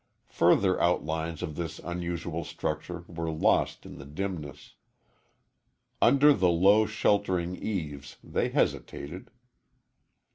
Further 0.29 0.81
outlines 0.81 1.43
of 1.43 1.55
this 1.55 1.77
unusual 1.77 2.43
structure 2.43 3.03
were 3.07 3.29
lost 3.29 3.85
in 3.85 3.99
the 3.99 4.05
dimness. 4.07 4.73
Under 6.01 6.33
the 6.33 6.49
low, 6.49 6.87
sheltering 6.87 7.55
eaves 7.55 8.17
they 8.23 8.49
hesitated. 8.49 9.29